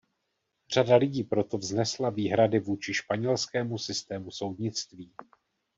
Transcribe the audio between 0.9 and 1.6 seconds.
lidí proto